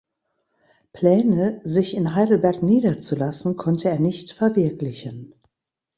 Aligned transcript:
Pläne 0.93 1.61
sich 1.63 1.93
in 1.95 2.15
Heidelberg 2.15 2.63
niederzulassen 2.63 3.55
konnte 3.55 3.89
er 3.89 3.99
nicht 3.99 4.31
verwirklichen. 4.31 5.35